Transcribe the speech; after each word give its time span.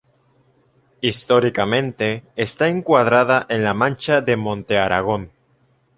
Históricamente, 0.99 2.23
está 2.35 2.69
encuadrada 2.69 3.45
en 3.49 3.63
la 3.63 3.75
Mancha 3.75 4.19
de 4.21 4.35
Montearagón. 4.35 5.31